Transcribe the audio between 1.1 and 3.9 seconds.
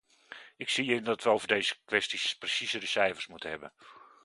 we over deze kwesties preciezere cijfers moeten hebben.